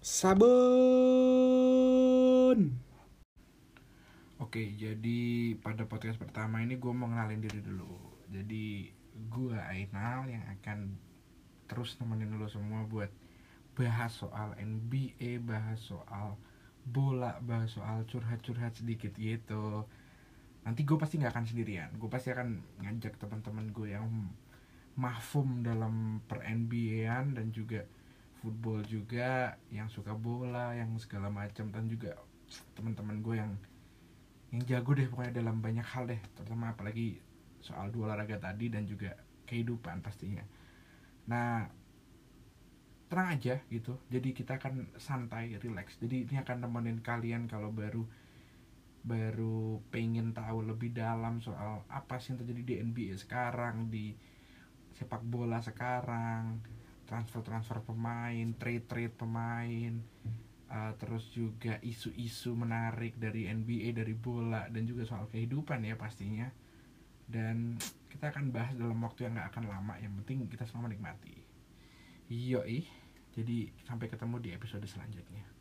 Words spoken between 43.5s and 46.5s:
gitu. Jadi kita akan santai relax. Jadi ini